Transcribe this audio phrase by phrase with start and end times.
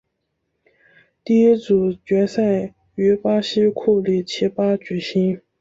[1.23, 5.39] 第一组决赛于巴西库里奇巴举行。